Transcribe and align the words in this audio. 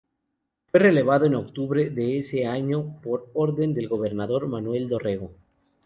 Fue 0.71 0.79
relevado 0.79 1.27
en 1.27 1.35
octubre 1.35 1.91
de 1.91 2.17
ese 2.17 2.47
año 2.47 2.99
por 3.03 3.29
orden 3.35 3.71
del 3.75 3.87
gobernador 3.87 4.47
Manuel 4.47 4.89
Dorrego. 4.89 5.31